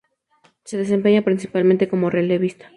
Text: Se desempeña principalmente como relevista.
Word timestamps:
Se 0.63 0.77
desempeña 0.77 1.21
principalmente 1.21 1.87
como 1.87 2.09
relevista. 2.09 2.65